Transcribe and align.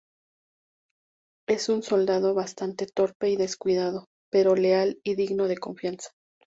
Es 1.47 1.69
un 1.69 1.83
soldado 1.83 2.33
bastante 2.33 2.87
torpe 2.87 3.29
y 3.29 3.35
descuidado, 3.37 4.07
pero 4.31 4.55
leal 4.55 4.99
y 5.03 5.13
digno 5.13 5.47
de 5.47 5.59
confianza. 5.59 6.09